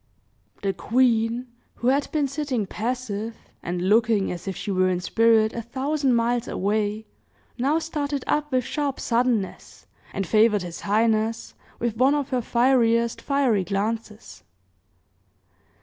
[0.63, 1.45] The queen,
[1.75, 6.15] who had been sitting passive, and looking as if she were in spirit a thousand
[6.15, 7.05] miles away,
[7.59, 13.21] now started up with sharp suddenness, and favored his highness with one of her fieriest
[13.21, 14.41] fiery glances.